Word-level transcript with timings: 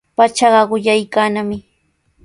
Pachaqa 0.17 0.61
quyaykannami. 0.69 1.57